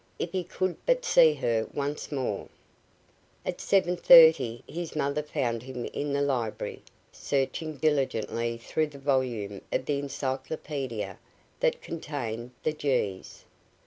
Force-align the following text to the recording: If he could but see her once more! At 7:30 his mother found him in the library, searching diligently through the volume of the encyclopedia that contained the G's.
If 0.17 0.31
he 0.31 0.43
could 0.43 0.77
but 0.87 1.05
see 1.05 1.35
her 1.35 1.67
once 1.75 2.11
more! 2.11 2.47
At 3.45 3.59
7:30 3.59 4.63
his 4.67 4.95
mother 4.95 5.21
found 5.21 5.61
him 5.61 5.85
in 5.93 6.11
the 6.11 6.23
library, 6.23 6.81
searching 7.11 7.77
diligently 7.77 8.57
through 8.57 8.87
the 8.87 8.97
volume 8.97 9.61
of 9.71 9.85
the 9.85 9.99
encyclopedia 9.99 11.19
that 11.59 11.83
contained 11.83 12.49
the 12.63 12.73
G's. 12.73 13.45